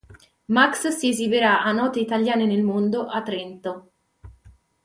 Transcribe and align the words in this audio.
Max 0.57 0.87
si 0.95 1.09
esibirà 1.09 1.61
a 1.61 1.71
"Note 1.71 1.99
italiane 1.99 2.47
nel 2.47 2.63
mondo" 2.63 3.05
a 3.05 3.21
Trento. 3.21 3.91